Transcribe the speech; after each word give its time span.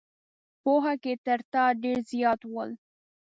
پوهه 0.63 0.93
کې 1.03 1.13
تر 1.25 1.39
تا 1.53 1.63
ډېر 1.83 1.97
زیات 2.11 2.41
ول. 2.53 2.71